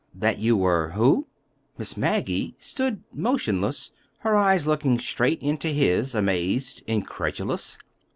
"That 0.15 0.39
you 0.39 0.57
were—who?" 0.57 1.27
Miss 1.77 1.95
Maggie 1.95 2.55
stood 2.57 3.03
motionless, 3.13 3.91
her 4.21 4.35
eyes 4.35 4.65
looking 4.65 4.97
straight 4.97 5.43
into 5.43 5.67
his, 5.67 6.15
amazed 6.15 6.81
incredulous. 6.87 7.77